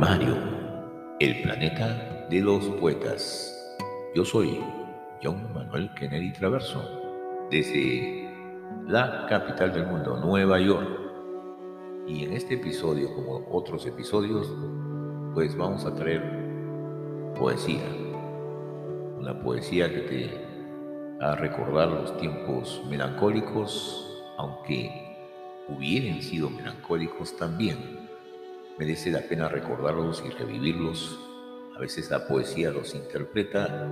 [0.00, 0.34] Poemario,
[1.20, 3.54] el planeta de los poetas.
[4.14, 4.58] Yo soy
[5.22, 6.82] John Manuel Kennedy Traverso,
[7.50, 8.26] desde
[8.86, 10.88] la capital del mundo, Nueva York.
[12.06, 14.50] Y en este episodio, como otros episodios,
[15.34, 16.22] pues vamos a traer
[17.38, 17.84] poesía.
[19.18, 24.90] Una poesía que te a recordar los tiempos melancólicos, aunque
[25.68, 27.99] hubieran sido melancólicos también
[28.80, 31.18] merece la pena recordarlos y revivirlos.
[31.76, 33.86] A veces la poesía los interpreta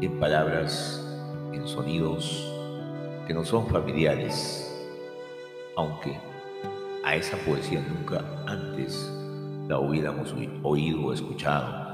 [0.00, 1.06] en palabras,
[1.52, 2.50] en sonidos
[3.26, 4.66] que no son familiares,
[5.76, 6.18] aunque
[7.04, 9.12] a esa poesía nunca antes
[9.68, 11.90] la hubiéramos oído o escuchado.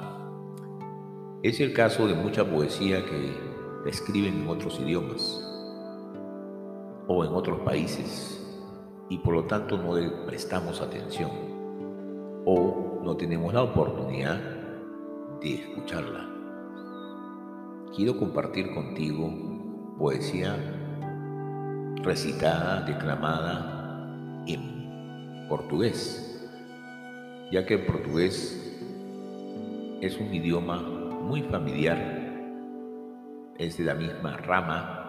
[1.43, 3.35] Es el caso de mucha poesía que
[3.85, 5.43] la escriben en otros idiomas
[7.09, 8.41] o en otros países
[9.09, 11.56] y por lo tanto no le prestamos atención
[13.07, 14.41] no tenemos la oportunidad
[15.41, 16.29] de escucharla.
[17.95, 19.33] Quiero compartir contigo
[19.97, 20.57] poesía
[22.03, 26.51] recitada, declamada en portugués,
[27.53, 28.77] ya que el portugués
[30.01, 31.97] es un idioma muy familiar,
[33.57, 35.05] es de la misma rama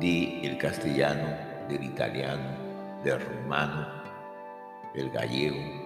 [0.00, 1.28] del castellano,
[1.68, 3.86] del italiano, del rumano,
[4.94, 5.85] del gallego,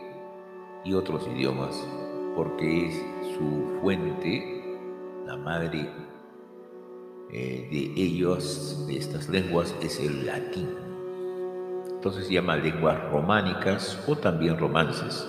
[0.85, 1.87] y otros idiomas,
[2.35, 4.79] porque es su fuente,
[5.27, 5.89] la madre
[7.33, 10.69] eh, de ellos, de estas lenguas, es el latín.
[11.91, 15.27] Entonces se llama lenguas románicas o también romances.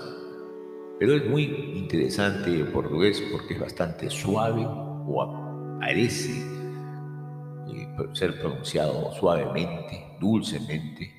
[0.99, 1.44] Pero es muy
[1.75, 6.31] interesante el portugués porque es bastante suave o parece
[7.73, 11.11] eh, ser pronunciado suavemente, dulcemente,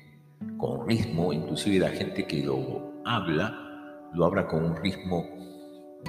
[0.57, 1.31] con ritmo.
[1.31, 3.62] Inclusive la gente que lo habla
[4.13, 5.25] lo habla con un ritmo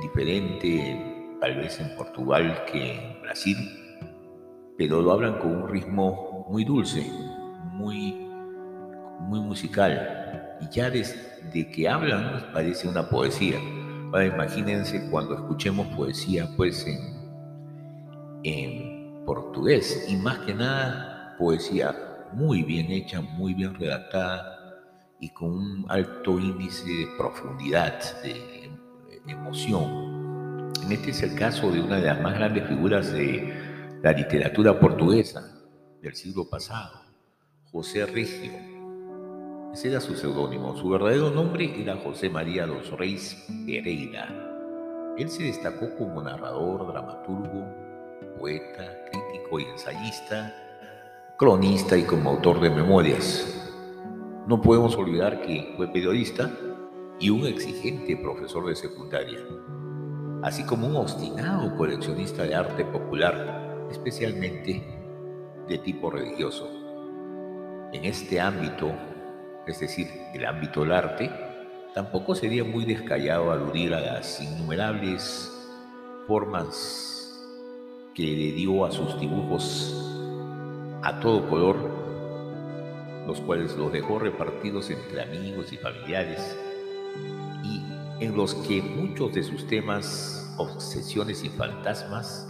[0.01, 3.57] diferente, tal vez en Portugal que en Brasil,
[4.77, 7.07] pero lo hablan con un ritmo muy dulce,
[7.73, 8.29] muy,
[9.21, 10.57] muy musical.
[10.61, 13.59] Y ya desde que hablan parece una poesía.
[14.13, 17.01] Imagínense cuando escuchemos poesía pues en,
[18.45, 21.95] en portugués y más que nada poesía
[22.33, 24.64] muy bien hecha, muy bien redactada,
[25.25, 28.71] y con un alto índice de profundidad, de
[29.27, 30.71] emoción.
[30.83, 34.79] En este es el caso de una de las más grandes figuras de la literatura
[34.79, 35.65] portuguesa
[36.03, 37.01] del siglo pasado,
[37.73, 38.53] José Regio.
[39.73, 40.77] Ese era su seudónimo.
[40.77, 44.29] Su verdadero nombre era José María Los Reis Pereira.
[45.17, 47.67] Él se destacó como narrador, dramaturgo,
[48.39, 50.55] poeta, crítico y ensayista,
[51.39, 53.64] cronista y como autor de memorias.
[54.47, 56.51] No podemos olvidar que fue periodista
[57.19, 59.39] y un exigente profesor de secundaria,
[60.43, 64.85] así como un obstinado coleccionista de arte popular, especialmente
[65.67, 66.69] de tipo religioso.
[67.95, 68.93] En este ámbito,
[69.67, 71.31] es decir, el ámbito del arte,
[71.95, 75.51] tampoco sería muy descallado aludir a las innumerables
[76.27, 77.41] formas
[78.15, 80.21] que le dio a sus dibujos
[81.03, 81.94] a todo color
[83.27, 86.59] los cuales los dejó repartidos entre amigos y familiares,
[87.63, 87.83] y
[88.25, 92.49] en los que muchos de sus temas, obsesiones y fantasmas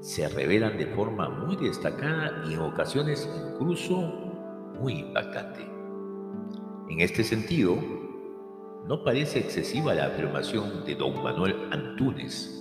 [0.00, 3.96] se revelan de forma muy destacada y en ocasiones incluso
[4.80, 5.62] muy impactante.
[6.88, 7.76] En este sentido,
[8.86, 12.52] no parece excesiva la afirmación de don Manuel Antúnez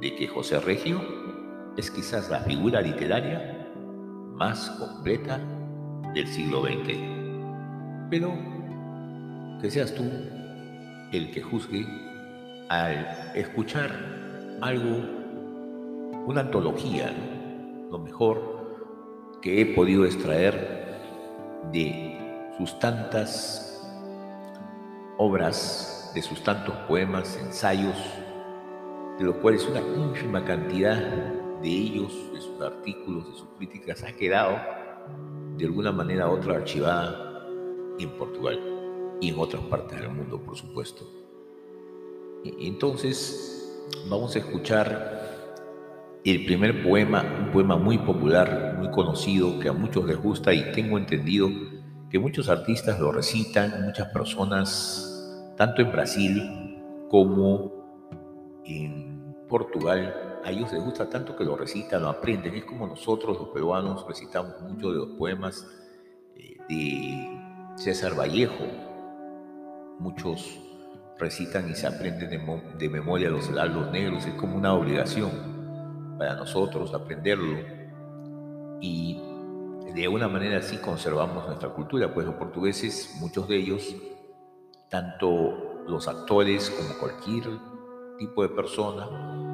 [0.00, 1.00] de que José Regio
[1.76, 3.70] es quizás la figura literaria
[4.32, 5.40] más completa
[6.18, 6.98] del siglo XX.
[8.10, 8.32] Pero
[9.60, 10.02] que seas tú
[11.12, 11.86] el que juzgue
[12.68, 13.90] al escuchar
[14.60, 14.98] algo,
[16.26, 17.12] una antología,
[17.90, 20.98] lo mejor que he podido extraer
[21.72, 22.18] de
[22.58, 23.80] sus tantas
[25.18, 27.96] obras, de sus tantos poemas, ensayos,
[29.18, 31.00] de los cuales una ínfima cantidad
[31.62, 34.58] de ellos, de sus artículos, de sus críticas, ha quedado
[35.58, 37.44] de alguna manera u otra archivada
[37.98, 38.58] en Portugal
[39.20, 41.04] y en otras partes del mundo, por supuesto.
[42.44, 45.18] Entonces, vamos a escuchar
[46.24, 50.72] el primer poema, un poema muy popular, muy conocido, que a muchos les gusta y
[50.72, 51.48] tengo entendido
[52.10, 56.78] que muchos artistas lo recitan, muchas personas, tanto en Brasil
[57.10, 62.54] como en Portugal, a ellos les gusta tanto que lo recitan, lo aprenden.
[62.54, 65.66] Es como nosotros los peruanos recitamos mucho de los poemas
[66.34, 68.64] eh, de César Vallejo.
[69.98, 70.58] Muchos
[71.18, 72.30] recitan y se aprenden
[72.78, 77.58] de, memoria los heraldos negros, es como una obligación para nosotros aprenderlo
[78.80, 79.20] y
[79.92, 83.96] de una manera así conservamos nuestra cultura, pues los portugueses, muchos de ellos,
[84.88, 87.48] tanto los actores como cualquier
[88.16, 89.47] tipo de persona,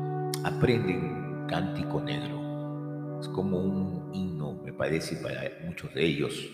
[0.44, 3.18] aprenden cántico negro.
[3.20, 6.50] Es como un himno, me parece, para muchos de ellos.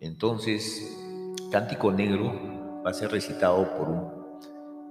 [0.00, 0.96] Entonces,
[1.52, 2.32] cántico negro
[2.84, 4.20] va a ser recitado por un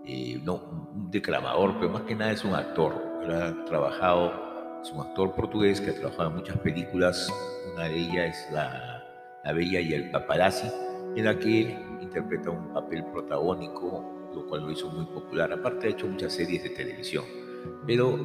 [0.06, 0.56] eh, no,
[0.96, 2.94] un declamador, pero más que nada es un actor.
[3.30, 7.28] ha trabajado, es un actor portugués que ha trabajado en muchas películas.
[7.74, 9.04] Una de ellas es La,
[9.44, 10.68] la Bella y el Paparazzi,
[11.16, 15.52] en la que él interpreta un papel protagónico, lo cual lo hizo muy popular.
[15.52, 17.49] Aparte, ha hecho muchas series de televisión.
[17.86, 18.18] Pero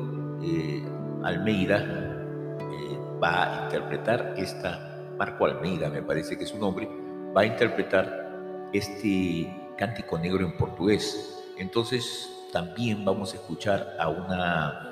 [0.43, 0.85] eh,
[1.23, 1.79] Almeida
[2.61, 6.89] eh, va a interpretar esta, Marco Almeida, me parece que es su nombre,
[7.37, 14.91] va a interpretar este cántico negro en portugués entonces también vamos a escuchar a una,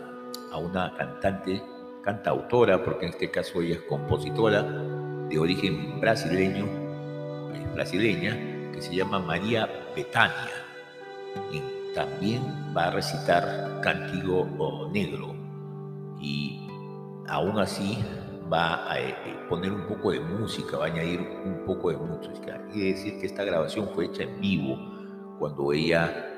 [0.52, 1.62] a una cantante,
[2.02, 6.66] cantautora, porque en este caso ella es compositora de origen brasileño,
[7.74, 10.50] brasileña, que se llama María Betania.
[11.94, 12.42] También
[12.76, 15.34] va a recitar Cántico Negro.
[16.20, 16.66] Y
[17.28, 17.98] aún así
[18.52, 19.14] va a eh,
[19.48, 22.66] poner un poco de música, va a añadir un poco de música.
[22.72, 24.78] Quiere decir que esta grabación fue hecha en vivo
[25.38, 26.32] cuando ella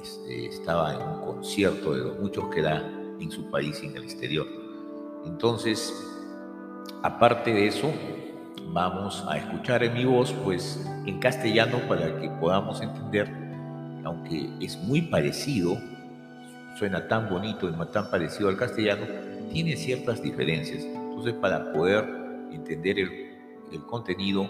[0.00, 2.78] este, estaba en un concierto de los muchos que da
[3.20, 4.46] en su país y en el exterior.
[5.24, 5.94] Entonces,
[7.02, 7.92] aparte de eso,
[8.72, 13.30] vamos a escuchar en mi voz, pues en castellano para que podamos entender,
[14.04, 15.78] aunque es muy parecido,
[16.78, 19.06] suena tan bonito y tan parecido al castellano,
[19.52, 20.84] tiene ciertas diferencias.
[20.84, 22.04] Entonces, para poder
[22.52, 23.10] entender el,
[23.72, 24.48] el contenido,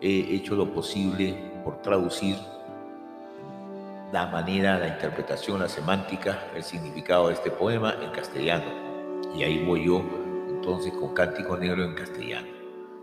[0.00, 1.34] he hecho lo posible
[1.64, 2.36] por traducir
[4.12, 8.64] la manera, la interpretación, la semántica, el significado de este poema en castellano.
[9.36, 10.04] Y ahí voy yo
[10.48, 12.46] entonces con Cántico Negro en castellano.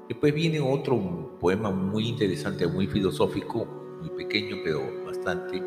[0.07, 5.62] Después viene otro poema muy interesante, muy filosófico, muy pequeño, pero bastante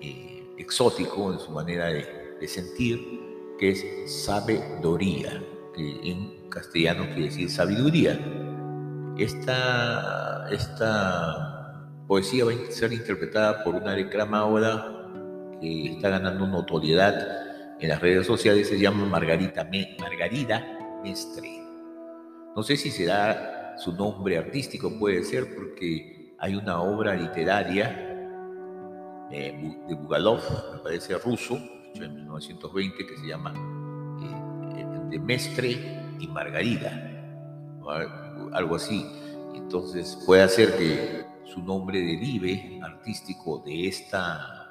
[0.00, 3.00] eh, exótico en su manera de, sentir,
[3.58, 5.42] que es sabiduría,
[5.74, 8.20] que en castellano quiere decir sabiduría.
[9.18, 14.92] Esta, esta poesía va a ser interpretada por una declamadora
[15.60, 17.14] que está ganando notoriedad
[17.80, 19.68] en las redes sociales, se llama Margarita
[19.98, 21.62] Margarida Mestre.
[22.54, 28.06] No sé si será su nombre artístico, puede ser porque hay una obra literaria
[29.30, 30.40] eh, de Bugalov,
[30.74, 31.58] me parece ruso,
[31.90, 33.52] hecho en 1920, que se llama
[34.76, 37.12] eh, De Mestre y Margarida,
[38.52, 39.04] algo así.
[39.54, 44.70] Entonces puede ser que su nombre derive artístico de esta,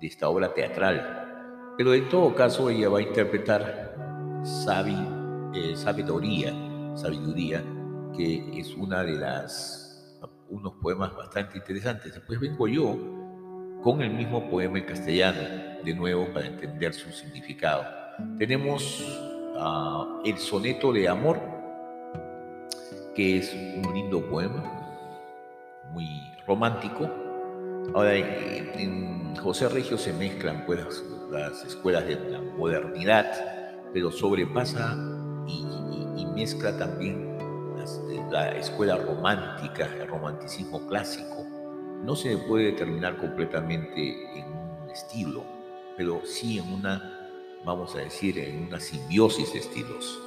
[0.00, 1.74] de esta obra teatral.
[1.76, 3.94] Pero en todo caso ella va a interpretar
[5.54, 6.52] eh, sabiduría,
[6.94, 7.62] sabiduría,
[8.16, 9.83] que es una de las,
[10.54, 12.14] unos poemas bastante interesantes.
[12.14, 12.96] Después vengo yo
[13.82, 15.40] con el mismo poema en castellano,
[15.84, 17.84] de nuevo para entender su significado.
[18.38, 19.04] Tenemos
[19.58, 21.40] ah, el soneto de amor,
[23.14, 24.62] que es un lindo poema,
[25.92, 26.08] muy
[26.46, 27.10] romántico.
[27.94, 33.26] Ahora, en José Regio se mezclan pues, las escuelas de la modernidad,
[33.92, 34.96] pero sobrepasa
[35.46, 35.64] y,
[36.34, 37.23] mezcla también
[38.34, 41.46] la escuela romántica, el romanticismo clásico.
[42.02, 45.44] No se puede determinar completamente en un estilo,
[45.96, 47.30] pero sí en una,
[47.64, 50.20] vamos a decir, en una simbiosis de estilos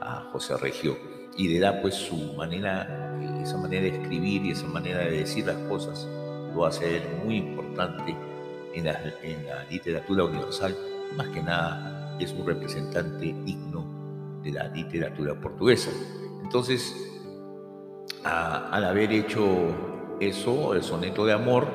[0.00, 0.96] a José Regio
[1.36, 5.44] y le da pues su manera, esa manera de escribir y esa manera de decir
[5.44, 6.08] las cosas,
[6.54, 8.16] lo hace él muy importante
[8.72, 10.74] en la, en la literatura universal,
[11.14, 13.84] más que nada es un representante digno
[14.42, 15.90] de la literatura portuguesa.
[16.42, 17.09] Entonces,
[18.24, 19.46] al haber hecho
[20.20, 21.66] eso, el soneto de amor,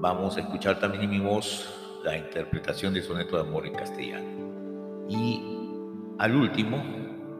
[0.00, 5.06] vamos a escuchar también en mi voz la interpretación del soneto de amor en castellano.
[5.08, 5.42] Y
[6.18, 6.82] al último,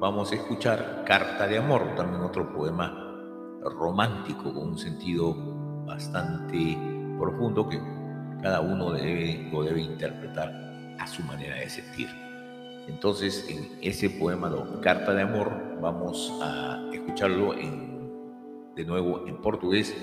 [0.00, 3.00] vamos a escuchar Carta de Amor, también otro poema
[3.62, 5.35] romántico con un sentido
[5.85, 6.76] bastante
[7.19, 7.81] profundo que
[8.43, 10.50] cada uno debe, lo debe interpretar
[10.99, 12.24] a su manera de sentir.
[12.88, 15.50] Entonces, en ese poema, Carta de Amor,
[15.81, 19.95] vamos a escucharlo de nuevo en portugués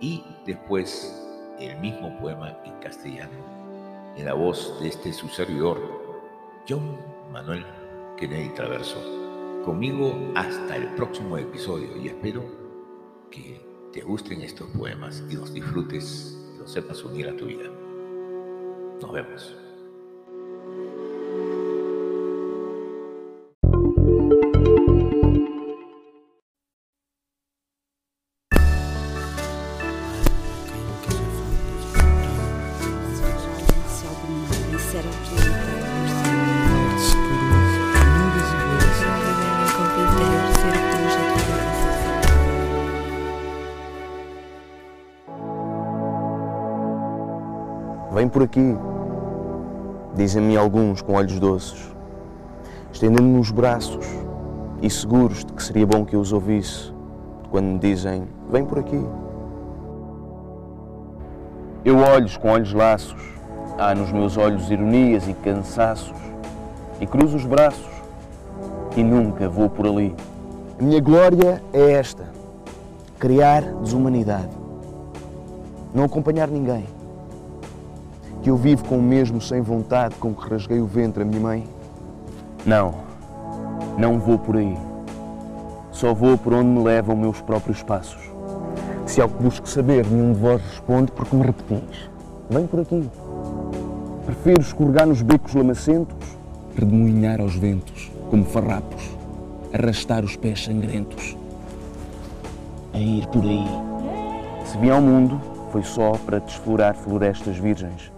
[0.00, 1.18] y después
[1.58, 5.78] el mismo poema en castellano, en la voz de este su servidor,
[6.68, 6.96] John
[7.32, 7.64] Manuel
[8.16, 9.22] Kennedy Traverso
[9.64, 12.44] conmigo hasta el próximo episodio y espero
[13.30, 13.60] que
[13.92, 17.70] te gusten estos poemas y los disfrutes lo sepas unir a tu vida.
[19.00, 19.61] Nos vemos.
[48.42, 48.76] Por aqui,
[50.16, 51.94] dizem-me alguns com olhos doces,
[52.92, 54.04] estendendo-me os braços
[54.80, 56.92] e seguros de que seria bom que eu os ouvisse
[57.50, 59.00] quando me dizem: Vem por aqui.
[61.84, 63.22] Eu olhos com olhos laços,
[63.78, 66.16] há nos meus olhos ironias e cansaços,
[67.00, 67.90] e cruzo os braços
[68.96, 70.14] e nunca vou por ali.
[70.80, 72.24] A minha glória é esta:
[73.20, 74.56] criar desumanidade,
[75.94, 77.01] não acompanhar ninguém
[78.42, 81.40] que eu vivo com o mesmo sem vontade com que rasguei o ventre a minha
[81.40, 81.64] mãe?
[82.66, 82.94] Não,
[83.96, 84.76] não vou por aí.
[85.92, 88.20] Só vou por onde me levam meus próprios passos.
[89.06, 92.10] Se ao que busco saber, nenhum de vós responde porque me repetis.
[92.50, 93.08] Vem por aqui.
[94.26, 96.16] Prefiro escorregar nos becos lamacentos,
[96.74, 99.10] redemoinhar aos ventos, como farrapos,
[99.72, 101.36] arrastar os pés sangrentos.
[102.92, 103.66] A ir por aí.
[104.64, 108.11] Se vim ao mundo, foi só para desflorar florestas virgens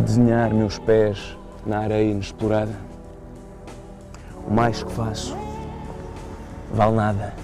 [0.00, 2.74] desenhar meus pés na areia inexplorada.
[4.46, 5.36] O mais que faço
[6.72, 7.34] vale nada.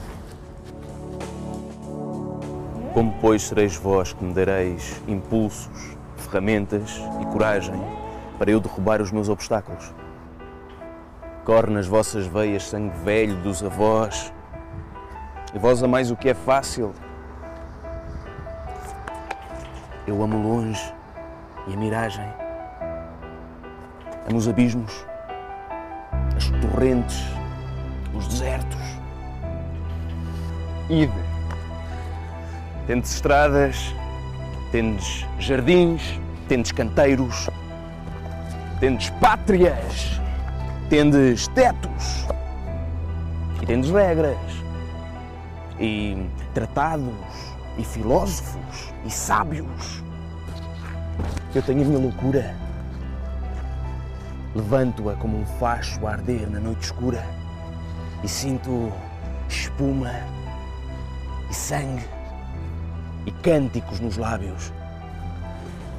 [2.95, 7.81] Como, pois, sereis vós que me dareis impulsos, ferramentas e coragem
[8.38, 9.93] para eu derrubar os meus obstáculos?
[11.45, 14.33] Corre nas vossas veias sangue velho dos avós,
[15.55, 16.93] e vós amais o que é fácil.
[20.07, 20.98] Eu amo longe
[21.69, 22.25] e a miragem.
[24.29, 25.07] Amo os abismos,
[26.37, 27.23] as torrentes,
[28.15, 28.81] os desertos.
[30.89, 31.13] Ide.
[32.87, 33.95] Tendes estradas,
[34.73, 37.51] tendes jardins, tendes canteiros,
[38.81, 40.21] tendes pátrias,
[40.89, 42.27] tendes tetos
[43.63, 44.39] e tendes regras
[45.79, 47.15] e tratados
[47.77, 50.03] e filósofos e sábios
[51.55, 52.55] eu tenho a minha loucura.
[54.55, 57.25] Levanto-a como um facho a arder na noite escura
[58.23, 58.93] e sinto
[59.49, 60.12] espuma
[61.50, 62.05] e sangue
[63.26, 64.73] e cânticos nos lábios.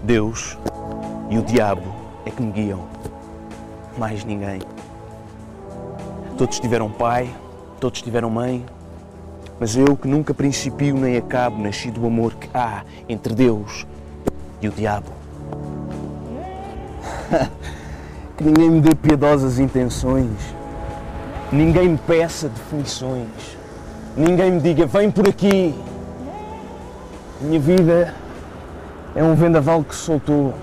[0.03, 0.57] Deus
[1.29, 2.87] e o diabo é que me guiam,
[3.97, 4.61] mais ninguém.
[6.37, 7.33] Todos tiveram pai,
[7.79, 8.65] todos tiveram mãe,
[9.59, 13.85] mas eu que nunca principio nem acabo, nasci do amor que há entre Deus
[14.61, 15.18] e o diabo.
[18.37, 20.29] que ninguém me dê piedosas intenções,
[21.51, 23.57] ninguém me peça definições,
[24.15, 25.75] ninguém me diga vem por aqui.
[27.41, 28.13] Minha vida
[29.15, 30.53] é um vendaval que se soltou,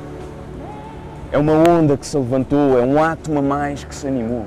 [1.33, 4.47] é uma onda que se levantou, é um átomo a mais que se animou.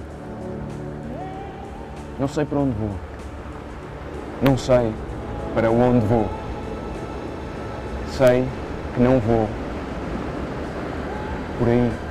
[2.20, 2.92] Não sei para onde vou,
[4.42, 4.94] não sei
[5.54, 6.28] para onde vou,
[8.12, 8.46] sei
[8.94, 9.48] que não vou
[11.60, 12.09] por aí.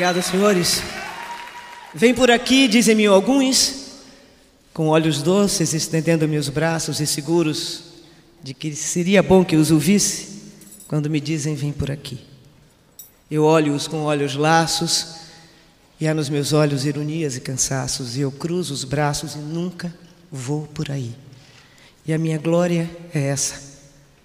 [0.00, 0.82] Obrigado, senhores.
[1.94, 3.98] Vem por aqui, dizem-me alguns,
[4.72, 7.82] com olhos doces, estendendo-me os braços e seguros
[8.42, 10.40] de que seria bom que os ouvisse
[10.88, 12.18] quando me dizem vem por aqui.
[13.30, 15.16] Eu olho-os com olhos laços
[16.00, 19.94] e há nos meus olhos ironias e cansaços e eu cruzo os braços e nunca
[20.32, 21.14] vou por aí.
[22.06, 23.60] E a minha glória é essa: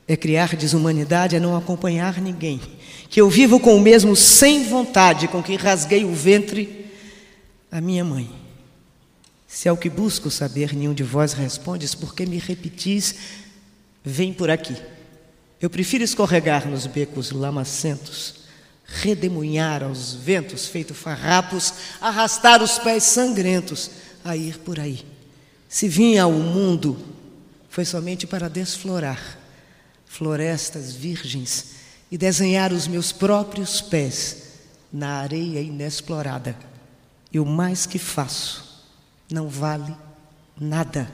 [0.08, 2.62] é criar desumanidade, é não acompanhar ninguém
[3.10, 6.86] que eu vivo com o mesmo sem vontade com que rasguei o ventre
[7.72, 8.30] a minha mãe.
[9.48, 13.16] Se é o que busco saber, nenhum de vós respondes, porque me repetis,
[14.04, 14.76] vem por aqui.
[15.62, 18.44] Eu prefiro escorregar nos becos lamacentos,
[18.86, 23.92] redemoinhar aos ventos feito farrapos, arrastar os pés sangrentos,
[24.24, 25.06] a ir por aí.
[25.70, 26.98] Se vim ao mundo,
[27.70, 29.40] foi somente para desflorar
[30.06, 31.76] florestas virgens
[32.12, 34.38] e desenhar os meus próprios pés
[34.92, 36.56] na areia inexplorada.
[37.32, 38.84] E o mais que faço
[39.30, 39.96] não vale
[40.60, 41.12] nada.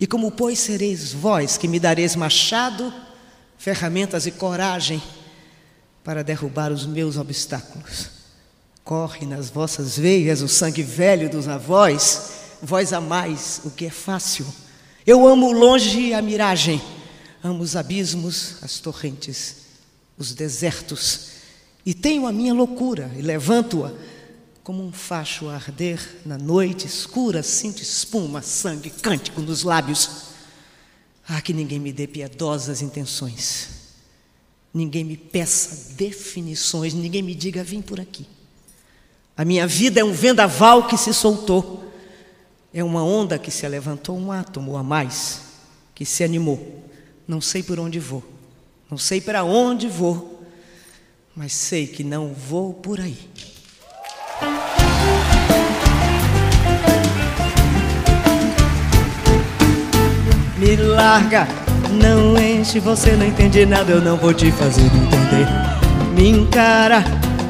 [0.00, 2.92] E como, pois, sereis vós que me dareis machado,
[3.56, 5.02] ferramentas e coragem
[6.02, 8.10] para derrubar os meus obstáculos?
[8.82, 14.46] Corre nas vossas veias o sangue velho dos avós, vós amais o que é fácil.
[15.06, 16.82] Eu amo longe a miragem,
[17.42, 19.63] amo os abismos, as torrentes,
[20.16, 21.30] os desertos,
[21.84, 23.92] e tenho a minha loucura e levanto-a
[24.62, 30.32] como um facho a arder na noite escura, sinto espuma, sangue, cântico nos lábios.
[31.28, 33.68] Ah, que ninguém me dê piedosas intenções,
[34.72, 38.26] ninguém me peça definições, ninguém me diga, vim por aqui.
[39.36, 41.92] A minha vida é um vendaval que se soltou,
[42.72, 45.42] é uma onda que se levantou, um átomo a mais
[45.94, 46.84] que se animou.
[47.26, 48.22] Não sei por onde vou,
[48.94, 50.40] não sei para onde vou,
[51.34, 53.18] mas sei que não vou por aí.
[60.56, 61.48] Me larga,
[62.00, 65.48] não enche, você não entende nada, eu não vou te fazer entender.
[66.14, 67.02] Me encara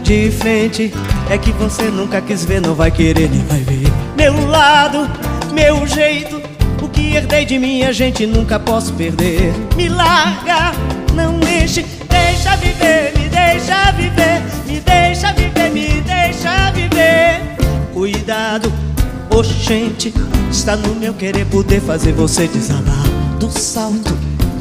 [0.03, 0.95] de frente,
[1.29, 3.93] é que você nunca quis ver, não vai querer nem vai ver.
[4.17, 5.01] Meu lado,
[5.53, 6.41] meu jeito,
[6.83, 9.53] o que herdei de minha gente nunca posso perder.
[9.77, 10.73] Me larga,
[11.63, 17.41] enche, deixa viver, me deixa viver, me deixa viver, me deixa viver.
[17.93, 18.73] Cuidado,
[19.31, 20.13] oxente,
[20.51, 23.05] está no meu querer poder fazer você desabar
[23.39, 24.17] do salto.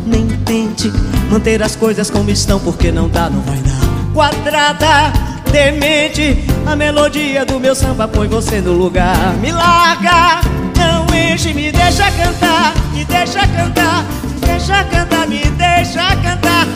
[0.05, 0.91] Nem tente
[1.29, 4.13] manter as coisas como estão, porque não dá, não vai dar.
[4.13, 5.13] Quadrada,
[5.51, 9.33] demente, a melodia do meu samba põe você no lugar.
[9.41, 10.41] Me larga,
[10.77, 14.05] não enche, me deixa cantar, me deixa cantar,
[14.45, 16.67] deixa cantar, me deixa cantar.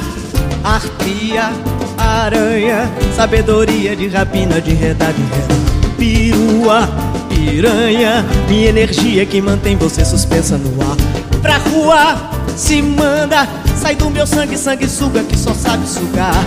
[0.64, 1.52] Arpia,
[1.98, 5.56] aranha, sabedoria de rapina, de reda, de reda.
[5.98, 6.88] Pirua,
[7.30, 10.98] piranha, minha energia que mantém você suspensa no ar.
[11.42, 16.44] Pra rua, se manda, sai do meu sangue, sangue suga que só sabe sugar.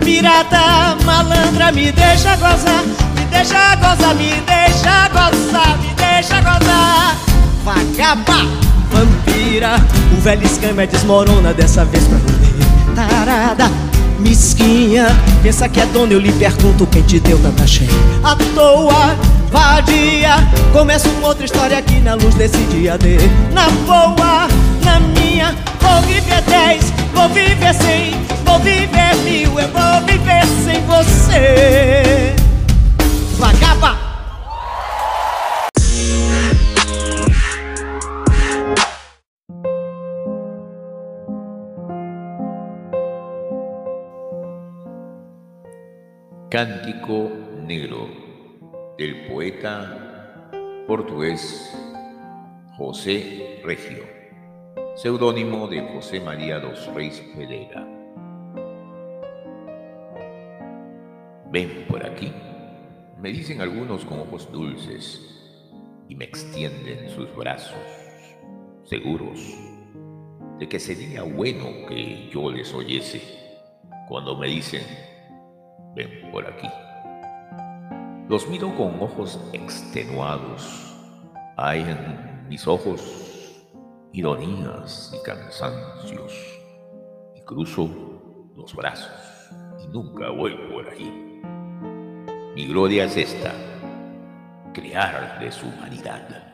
[0.00, 2.82] Pirata, malandra, me deixa gozar,
[3.14, 7.16] me deixa gozar, me deixa gozar, me deixa gozar.
[7.64, 8.46] Vagaba,
[8.90, 9.76] vampira,
[10.12, 12.50] o velho escama desmorona dessa vez pra valer.
[12.94, 13.70] Tarada,
[14.18, 15.06] mesquinha,
[15.42, 17.90] pensa que é dona, eu lhe pergunto quem te deu tanta cheia.
[18.22, 19.16] À toa,
[19.50, 20.36] vadia,
[20.72, 23.16] começa uma outra história aqui na luz desse dia D.
[23.52, 24.48] Na boa,
[24.84, 30.84] na minha, vou viver dez, vou viver cem, vou viver mil, eu vou viver sem
[30.86, 32.34] você.
[33.38, 34.09] Vagaba!
[46.60, 47.30] Cántico
[47.66, 48.06] Negro
[48.98, 50.50] del poeta
[50.86, 51.74] portugués
[52.76, 54.04] José Regio,
[54.94, 57.88] seudónimo de José María dos Reis Pereira.
[61.50, 62.30] Ven por aquí,
[63.18, 65.18] me dicen algunos con ojos dulces
[66.10, 67.78] y me extienden sus brazos,
[68.84, 69.40] seguros
[70.58, 73.22] de que sería bueno que yo les oyese
[74.06, 74.82] cuando me dicen
[75.94, 76.68] ven por aquí.
[78.28, 80.96] Los miro con ojos extenuados.
[81.56, 83.64] Hay en mis ojos
[84.12, 86.32] ironías y cansancios.
[87.34, 87.88] Y cruzo
[88.56, 89.30] los brazos
[89.82, 91.42] y nunca voy por ahí.
[92.54, 93.52] Mi gloria es esta,
[94.74, 96.52] crear de su humanidad,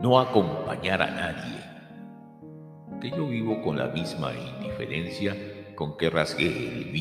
[0.00, 3.00] no acompañar a nadie.
[3.00, 5.36] Que yo vivo con la misma indiferencia
[5.74, 6.92] con que rasgué el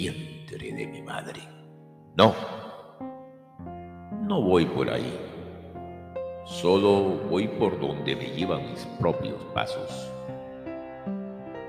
[0.58, 1.42] de mi madre.
[2.18, 2.34] No,
[4.24, 5.18] no voy por ahí.
[6.46, 10.12] Solo voy por donde me llevan mis propios pasos.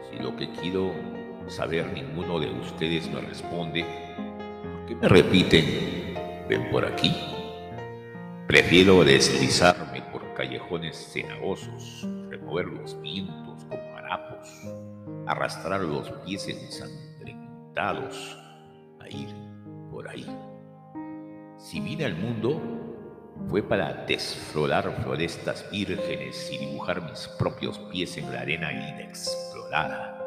[0.09, 0.93] Si lo que quiero
[1.47, 3.85] saber ninguno de ustedes me responde,
[4.62, 7.14] ¿por qué me repiten, ven por aquí?
[8.47, 14.49] Prefiero deslizarme por callejones cenagosos, remover los vientos como harapos,
[15.27, 18.38] arrastrar los pies ensangrentados
[19.01, 19.35] a ir
[19.91, 20.27] por ahí.
[21.59, 22.61] Si vine al mundo
[23.49, 30.19] fue para desflorar florestas vírgenes y dibujar mis propios pies en la arena inexplorada.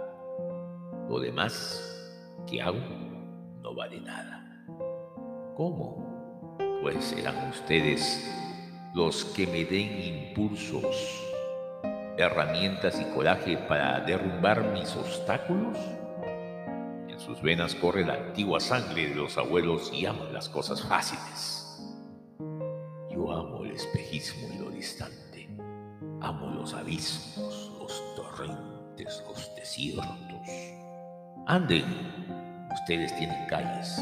[1.08, 1.80] Lo demás
[2.50, 2.80] que hago
[3.62, 4.66] no vale nada.
[5.56, 6.58] ¿Cómo?
[6.82, 8.30] Pues serán ustedes
[8.94, 11.24] los que me den impulsos,
[12.18, 15.78] herramientas y coraje para derrumbar mis obstáculos.
[17.13, 21.80] En sus venas corre la antigua sangre de los abuelos y aman las cosas fáciles.
[23.12, 25.47] Yo amo el espejismo y lo distante.
[26.21, 30.08] Amo los abismos, los torrentes, los desiertos.
[31.45, 31.86] Anden,
[32.73, 34.02] ustedes tienen calles,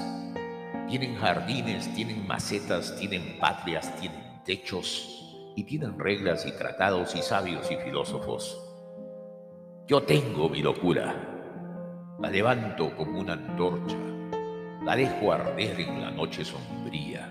[0.88, 7.70] tienen jardines, tienen macetas, tienen patrias, tienen techos y tienen reglas y tratados y sabios
[7.72, 8.58] y filósofos.
[9.86, 11.41] Yo tengo mi locura.
[12.22, 13.98] La levanto como una antorcha,
[14.86, 17.28] la dejo arder en la noche sombría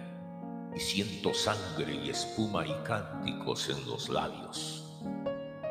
[0.75, 5.01] y siento sangre y espuma y cánticos en los labios.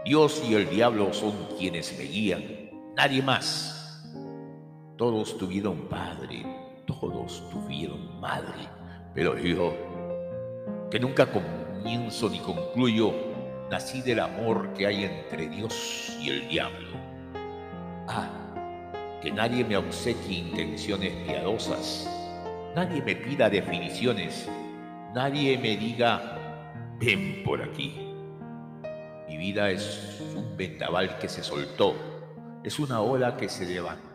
[0.05, 2.43] Dios y el diablo son quienes me guían,
[2.95, 4.05] nadie más.
[4.97, 6.45] Todos tuvieron padre,
[6.85, 8.69] todos tuvieron madre,
[9.13, 9.73] pero yo,
[10.89, 13.13] que nunca comienzo ni concluyo,
[13.69, 16.87] nací del amor que hay entre Dios y el diablo.
[18.07, 18.38] Ah,
[19.21, 22.09] que nadie me obsequie intenciones piadosas,
[22.75, 24.49] nadie me pida definiciones,
[25.13, 28.13] nadie me diga, ven por aquí.
[29.27, 31.95] Mi vida es un vendaval que se soltó,
[32.63, 34.09] es una ola que se levantado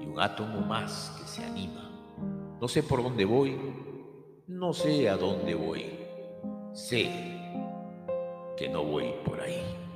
[0.00, 1.90] y un átomo más que se anima.
[2.60, 3.56] No sé por dónde voy,
[4.46, 5.84] no sé a dónde voy,
[6.72, 7.10] sé
[8.56, 9.62] que no voy por ahí.
[9.62, 9.87] Ahí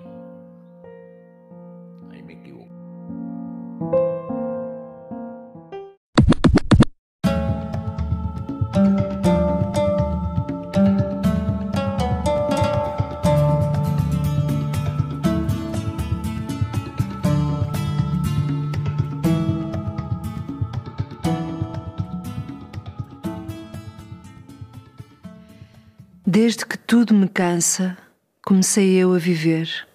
[27.32, 27.96] cansa,
[28.44, 29.88] comecei eu a viver.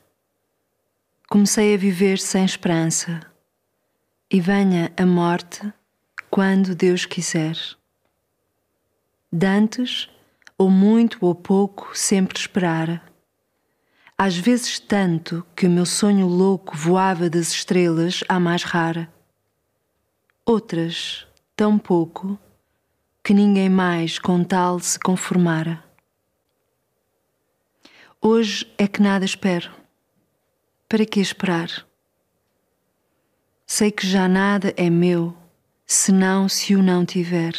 [1.29, 3.21] Comecei a viver sem esperança.
[4.29, 5.71] E venha a morte
[6.31, 7.55] quando Deus quiser.
[9.31, 10.09] Dantes,
[10.57, 13.03] ou muito ou pouco, sempre esperara.
[14.17, 19.13] Às vezes tanto que o meu sonho louco voava das estrelas à mais rara.
[20.43, 22.39] Outras, tão pouco,
[23.23, 25.86] que ninguém mais com tal se conformara.
[28.21, 29.71] Hoje é que nada espero.
[30.89, 31.85] Para que esperar?
[33.65, 35.37] Sei que já nada é meu,
[35.85, 37.53] senão se o não tiver.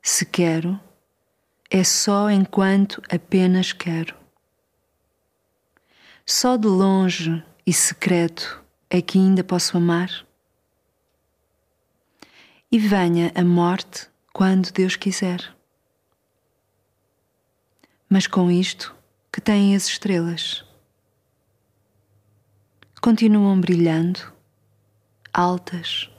[0.00, 0.80] Se quero,
[1.70, 4.14] é só enquanto apenas quero.
[6.24, 10.26] Só de longe e secreto é que ainda posso amar.
[12.72, 15.57] E venha a morte quando Deus quiser.
[18.08, 18.94] Mas com isto
[19.30, 20.64] que têm as estrelas.
[23.02, 24.32] Continuam brilhando,
[25.32, 26.10] altas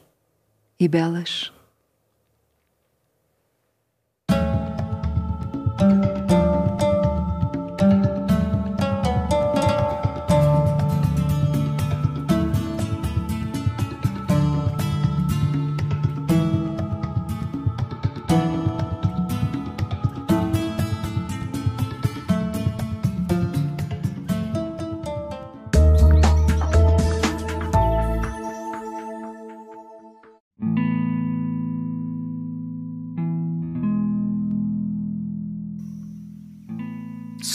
[0.80, 1.52] e belas.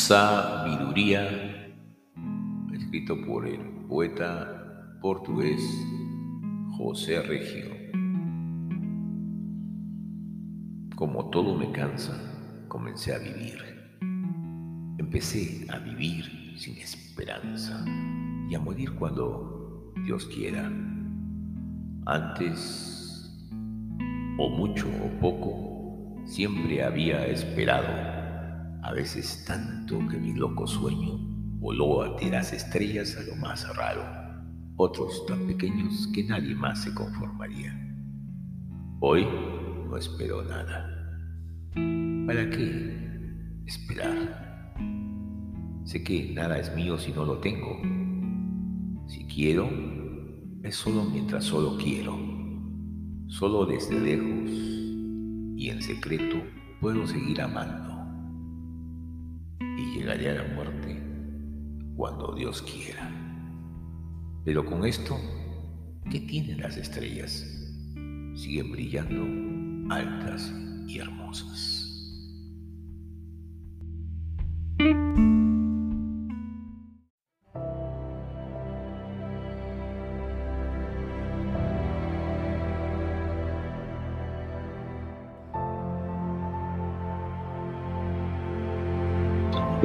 [0.07, 1.73] Sabiduría,
[2.75, 5.63] escrito por el poeta portugués
[6.77, 7.71] José Regio.
[10.95, 12.13] Como todo me cansa,
[12.69, 13.59] comencé a vivir.
[14.99, 17.83] Empecé a vivir sin esperanza
[18.51, 20.71] y a morir cuando Dios quiera.
[22.05, 23.35] Antes,
[24.37, 28.14] o mucho o poco, siempre había esperado
[28.85, 31.17] a veces tanto que mi loco sueño
[31.59, 34.03] voló a las estrellas a lo más raro,
[34.77, 37.73] otros tan pequeños que nadie más se conformaría.
[39.01, 39.27] Hoy
[39.87, 40.87] no espero nada.
[42.27, 44.75] ¿Para qué esperar?
[45.85, 47.81] Sé que nada es mío si no lo tengo.
[49.07, 49.67] Si quiero,
[50.63, 52.19] es solo mientras solo quiero.
[53.29, 54.51] Solo desde lejos
[55.57, 56.37] y en secreto
[56.83, 57.94] puedo seguir amando
[60.05, 61.01] llegaré a la muerte
[61.97, 63.11] cuando Dios quiera.
[64.45, 65.19] Pero con esto,
[66.11, 67.47] ¿qué tienen las estrellas?
[68.35, 70.53] Siguen brillando altas
[70.87, 71.84] y hermosas.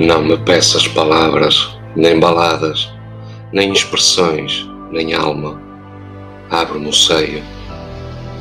[0.01, 2.89] Não me peças palavras, nem baladas,
[3.51, 5.62] nem expressões, nem alma.
[6.49, 7.43] Abre-me o seio,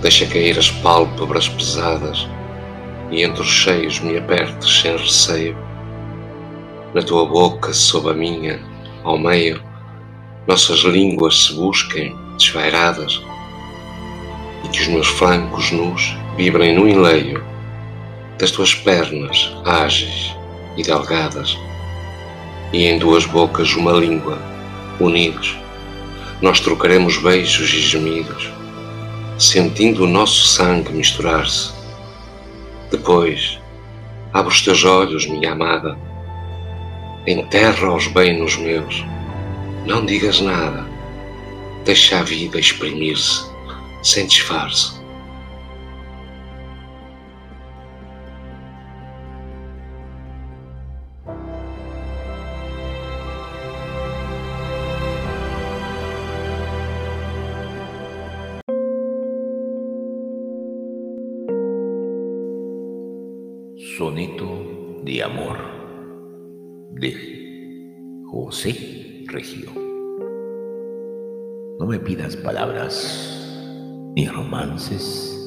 [0.00, 2.28] deixa cair as pálpebras pesadas
[3.10, 5.58] e entre os cheios me apertes sem receio.
[6.94, 8.60] Na tua boca, sob a minha,
[9.02, 9.60] ao meio,
[10.46, 13.20] nossas línguas se busquem desvairadas
[14.64, 17.44] e que os meus flancos nus vibrem no enleio
[18.38, 20.37] das tuas pernas ágeis
[20.78, 21.58] e delgadas
[22.72, 24.38] e em duas bocas uma língua,
[25.00, 25.56] unidos,
[26.40, 28.50] nós trocaremos beijos e gemidos,
[29.38, 31.72] sentindo o nosso sangue misturar-se.
[32.90, 33.58] Depois,
[34.32, 35.98] abre os teus olhos, minha amada,
[37.26, 39.04] enterra-os bem nos meus,
[39.86, 40.86] não digas nada,
[41.84, 43.44] deixa a vida exprimir-se
[44.02, 44.97] sem disfarce.
[72.48, 72.96] Palabras,
[74.16, 75.38] ni romances,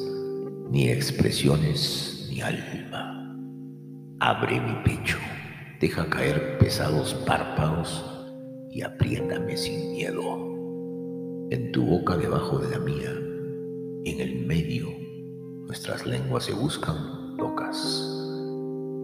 [0.69, 3.35] ni expresiones, ni alma.
[4.19, 5.17] Abre mi pecho,
[5.79, 8.05] deja caer pesados párpados
[8.69, 10.21] y apriétame sin miedo.
[11.49, 13.09] En tu boca debajo de la mía,
[14.05, 14.85] en el medio,
[15.65, 17.77] nuestras lenguas se buscan, tocas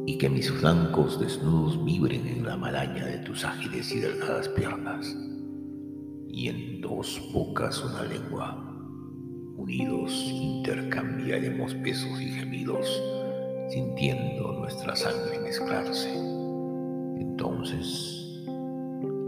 [0.05, 5.17] y que mis flancos desnudos vibren en la maraña de tus ágiles y delgadas piernas,
[6.37, 8.63] y en dos bocas una lengua.
[9.55, 13.01] Unidos intercambiaremos besos y gemidos,
[13.69, 16.13] sintiendo nuestra sangre mezclarse.
[17.19, 18.39] Entonces,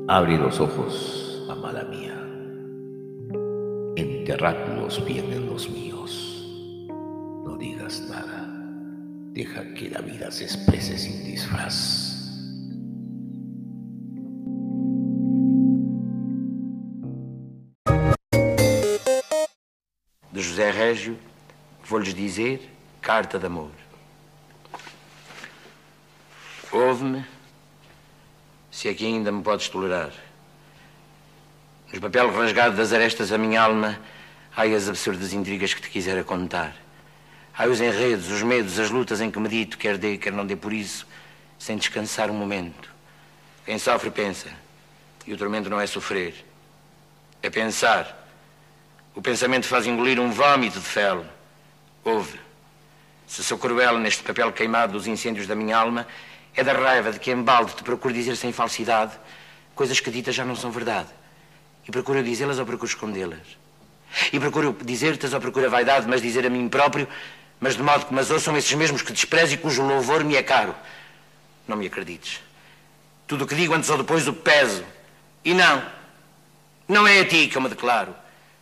[0.08, 2.13] abre los ojos, amada mía,
[3.95, 6.88] enterradlos bien en los míos,
[7.43, 8.56] no digas nada.
[9.34, 12.09] Deja que la vida se exprese sin disfraz.
[20.60, 21.17] José Régio,
[21.86, 22.69] vou-lhes dizer
[23.02, 23.72] carta de amor.
[26.69, 27.26] Ouve-me,
[28.69, 30.12] se aqui ainda me podes tolerar.
[31.93, 34.02] No papel rasgado das arestas da minha alma,
[34.54, 36.76] há as absurdas intrigas que te quisera contar.
[37.58, 40.58] Há os enredos, os medos, as lutas em que medito, quer dê, quer não dê
[40.58, 41.08] por isso,
[41.58, 42.93] sem descansar um momento.
[43.63, 44.50] Quem sofre pensa,
[45.26, 46.36] e o tormento não é sofrer,
[47.41, 48.18] é pensar.
[49.15, 51.26] O pensamento faz engolir um vômito de fel.
[52.04, 52.39] Ouve.
[53.28, 56.08] Se sou cruel neste papel queimado dos incêndios da minha alma,
[56.56, 59.13] é da raiva de que em balde te procuro dizer sem falsidade
[59.76, 61.10] coisas que ditas já não são verdade.
[61.88, 63.58] E procuro dizê-las ou procuro escondê-las.
[64.34, 67.08] E procuro dizer-te ou procuro a vaidade, mas dizer a mim próprio
[67.60, 70.43] mas de modo que mas ouçam esses mesmos que desprezo e cujo louvor me é
[70.43, 70.74] caro.
[71.67, 72.41] Não me acredites.
[73.28, 74.84] Tudo o que digo antes ou depois o peso.
[75.43, 75.84] E não,
[76.88, 78.15] não é a ti que eu me declaro.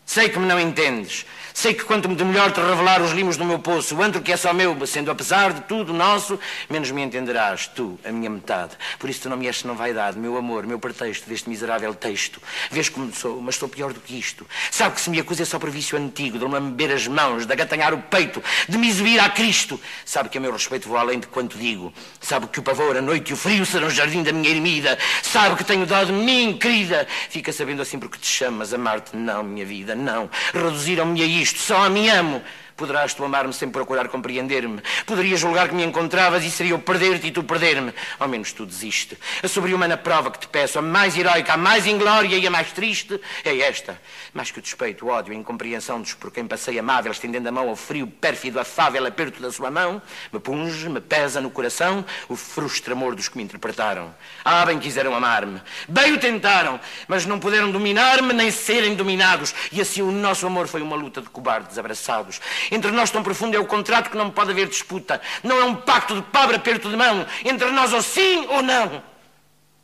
[0.07, 1.25] Sei que me não entendes.
[1.57, 4.31] Sei que quanto de melhor te revelar os limos do meu poço, o antro que
[4.31, 6.39] é só meu, sendo apesar de tudo nosso,
[6.69, 8.77] menos me entenderás, tu, a minha metade.
[8.99, 12.39] Por isso tu não me és senão vaidade, meu amor, meu pretexto deste miserável texto.
[12.69, 14.45] Vês como sou, mas sou pior do que isto.
[14.69, 17.51] Sabe que se me acusa é só por vício antigo, de beber as mãos, de
[17.51, 19.81] agatanhar o peito, de me exibir a Cristo.
[20.05, 21.91] Sabe que a meu respeito vou além de quanto digo.
[22.21, 24.95] Sabe que o pavor, a noite e o frio serão o jardim da minha ermida.
[25.23, 27.07] Sabe que tenho dó de mim, querida.
[27.31, 30.29] Fica sabendo assim porque te chamas, amar-te não, minha vida, não.
[30.53, 32.41] Reduziram-me a isto isto, só a mim amo.
[32.77, 34.83] Poderás tu amar-me sem procurar compreender-me.
[35.07, 37.91] Poderias julgar que me encontravas e seria eu perder-te e tu perder-me.
[38.19, 39.17] Ao menos tu desiste.
[39.41, 42.71] A sobre-humana prova que te peço, a mais heroica, a mais inglória e a mais
[42.71, 43.99] triste, é esta.
[44.31, 47.51] Mais que o despeito, o ódio, a incompreensão dos por quem passei amável, estendendo a
[47.51, 49.99] mão ao frio, pérfido, afável aperto da sua mão,
[50.31, 54.13] me punge, me pesa no coração o frustre amor dos que me interpretaram.
[54.45, 55.59] Ah, bem quiseram amar-me.
[55.89, 59.55] Bem o tentaram, mas não puderam dominar-me nem serem dominados.
[59.71, 62.39] E assim o nosso amor foi uma luta de cobardes abraçados.
[62.71, 65.21] Entre nós tão profundo é o contrato que não pode haver disputa.
[65.43, 67.25] Não é um pacto de pobre aperto de mão.
[67.45, 69.03] Entre nós ou sim ou não.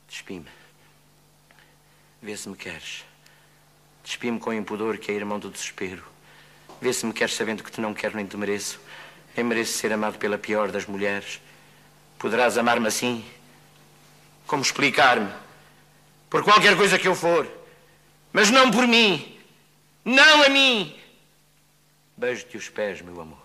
[0.08, 0.48] Despime.
[2.22, 3.04] Vê se me queres.
[4.04, 6.04] Despime com impudor que é irmão do desespero.
[6.82, 8.80] Vê se me queres sabendo que te não quero nem te mereço.
[9.36, 11.40] Nem mereço ser amado pela pior das mulheres.
[12.20, 13.26] Poderás amar-me assim?
[14.46, 15.32] Como explicar-me?
[16.30, 17.48] Por qualquer coisa que eu for.
[18.32, 19.38] Mas não por mim.
[20.04, 20.96] Não a mim.
[22.18, 23.44] Beijo-te os pés, meu amor.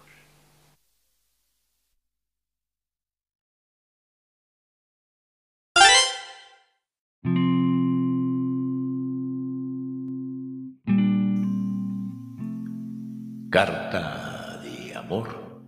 [13.50, 15.62] Carta de amor,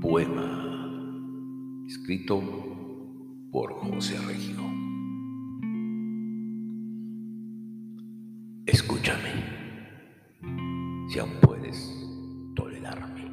[0.00, 0.46] poema,
[1.88, 2.38] escrito
[3.50, 4.62] por José Regio.
[8.66, 9.57] Escúchame
[11.26, 11.92] puedes
[12.54, 13.24] tolerarme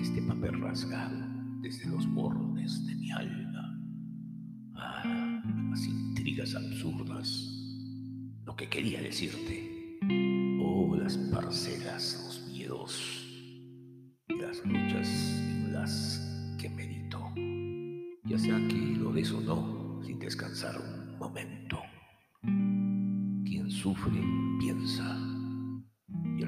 [0.00, 1.16] este papel rasgado
[1.60, 3.80] desde los bordes de mi alma.
[4.76, 7.28] Ah, las intrigas absurdas,
[8.44, 9.98] lo que quería decirte
[10.60, 13.20] Oh, las parcelas, los miedos
[14.28, 17.32] las luchas en las que medito.
[18.24, 21.78] Ya sea que lo des o no, sin descansar un momento.
[22.42, 24.20] Quien sufre,
[24.58, 25.23] piensa.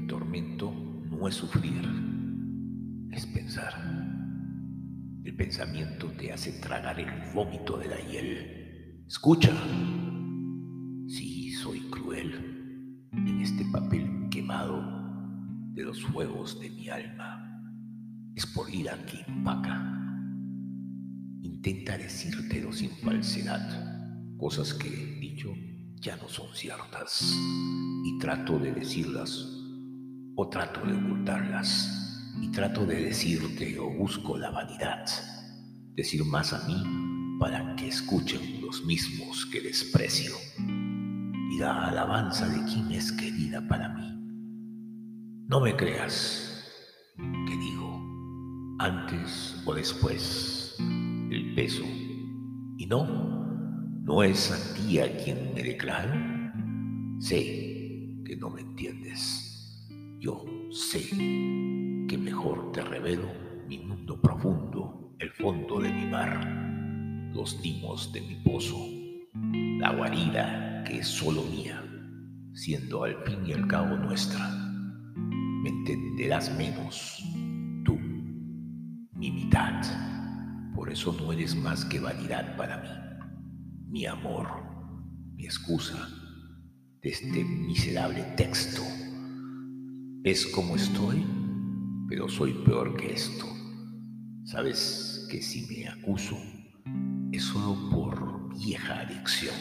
[0.06, 0.72] Tormento
[1.10, 1.82] no es sufrir,
[3.10, 3.74] es pensar.
[5.24, 9.02] El pensamiento te hace tragar el vómito de la hiel.
[9.08, 9.50] Escucha.
[11.08, 14.80] Sí, soy cruel en este papel quemado
[15.72, 17.60] de los fuegos de mi alma.
[18.36, 19.92] Es por ir aquí, Paca.
[21.42, 24.88] Intenta decírtelo sin falsedad, cosas que
[25.20, 25.52] dicho
[25.96, 27.34] ya no son ciertas
[28.04, 29.55] y trato de decirlas
[30.36, 35.06] o trato de ocultarlas y trato de decirte o busco la vanidad,
[35.94, 40.32] decir más a mí para que escuchen los mismos que desprecio
[41.50, 44.12] y la alabanza de quien es querida para mí.
[45.48, 46.64] No me creas
[47.16, 51.84] que digo antes o después el peso.
[52.78, 53.06] Y no,
[54.02, 56.12] no es a ti a quien me declaro.
[57.20, 59.45] Sé que no me entiendes.
[60.26, 61.08] Yo sé
[62.08, 63.28] que mejor te revelo
[63.68, 66.44] mi mundo profundo, el fondo de mi mar,
[67.32, 68.76] los timos de mi pozo,
[69.78, 71.80] la guarida que es solo mía,
[72.54, 74.50] siendo al fin y al cabo nuestra.
[75.14, 77.22] Me entenderás menos,
[77.84, 77.96] tú,
[79.12, 79.80] mi mitad.
[80.74, 82.88] Por eso no eres más que vanidad para mí,
[83.90, 84.48] mi amor,
[85.36, 86.08] mi excusa
[87.00, 88.82] de este miserable texto.
[90.26, 91.24] Es como estoy,
[92.08, 93.46] pero soy peor que esto.
[94.42, 96.36] Sabes que si me acuso
[97.30, 99.54] es solo por vieja adicción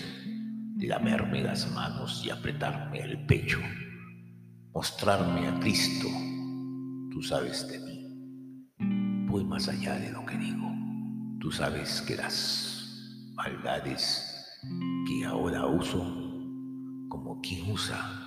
[0.80, 3.60] lamerme las manos y apretarme el pecho,
[4.74, 6.08] mostrarme a Cristo,
[7.12, 9.28] tú sabes de mí.
[9.28, 10.68] Voy más allá de lo que digo.
[11.42, 14.60] Tú sabes que las maldades
[15.08, 16.04] que ahora uso,
[17.08, 18.25] como quien usa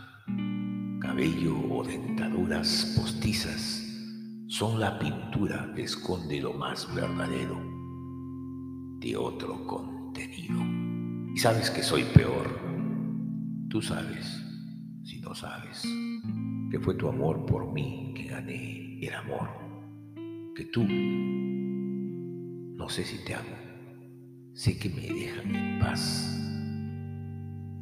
[1.08, 3.82] cabello o dentaduras postizas,
[4.46, 7.56] son la pintura que esconde lo más verdadero
[9.00, 10.60] de otro contenido.
[11.34, 12.46] Y sabes que soy peor.
[13.70, 14.44] Tú sabes,
[15.02, 15.82] si no sabes,
[16.70, 19.48] que fue tu amor por mí que gané el amor.
[20.54, 20.84] Que tú,
[22.76, 23.56] no sé si te amo,
[24.52, 26.34] sé que me dejan en paz.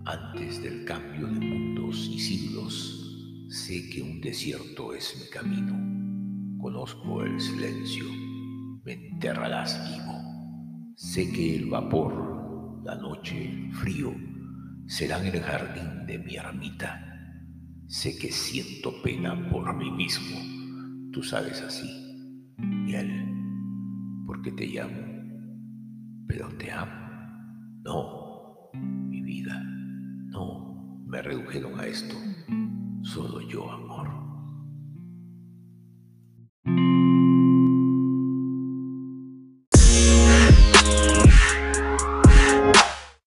[0.05, 2.96] Antes del cambio de mundos y siglos,
[3.49, 6.59] sé que un desierto es mi camino.
[6.61, 8.05] Conozco el silencio,
[8.85, 10.93] me enterrarás vivo.
[10.97, 12.37] Sé que el vapor
[12.87, 14.15] la noche, el frío,
[14.87, 17.03] serán el jardín de mi ermita.
[17.89, 20.39] Sé que siento pena por mí mismo,
[21.13, 21.89] tú sabes así,
[22.89, 23.11] él,
[24.25, 25.03] porque te llamo,
[26.29, 26.93] pero te amo.
[27.83, 29.61] No, mi vida,
[30.27, 32.15] no, me redujeron a esto,
[33.07, 34.27] solo yo amor.